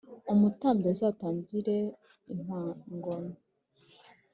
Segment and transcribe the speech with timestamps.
[0.33, 1.77] Umutambyi azatangire
[2.31, 3.35] impongano